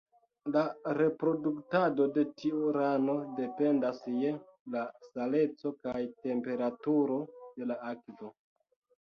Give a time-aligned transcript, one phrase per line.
[0.53, 0.61] La
[0.99, 4.33] reproduktado de tiu rano dependas je
[4.77, 7.21] la saleco kaj temperaturo
[7.61, 8.35] de la akvo.